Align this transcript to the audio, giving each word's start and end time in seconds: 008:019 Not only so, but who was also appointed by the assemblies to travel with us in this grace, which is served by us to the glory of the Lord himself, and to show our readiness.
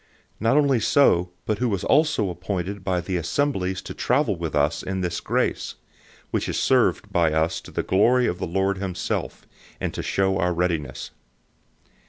008:019 0.01 0.07
Not 0.41 0.57
only 0.57 0.79
so, 0.79 1.29
but 1.45 1.57
who 1.59 1.69
was 1.69 1.83
also 1.83 2.31
appointed 2.31 2.83
by 2.83 3.01
the 3.01 3.17
assemblies 3.17 3.83
to 3.83 3.93
travel 3.93 4.35
with 4.35 4.55
us 4.55 4.81
in 4.81 5.01
this 5.01 5.19
grace, 5.19 5.75
which 6.31 6.49
is 6.49 6.59
served 6.59 7.11
by 7.13 7.31
us 7.31 7.61
to 7.61 7.69
the 7.69 7.83
glory 7.83 8.25
of 8.25 8.39
the 8.39 8.47
Lord 8.47 8.79
himself, 8.79 9.45
and 9.79 9.93
to 9.93 10.01
show 10.01 10.39
our 10.39 10.55
readiness. 10.55 11.11